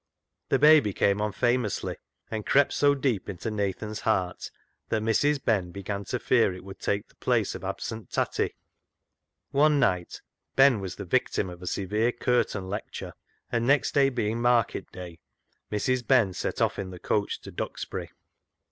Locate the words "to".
6.05-6.17, 17.41-17.51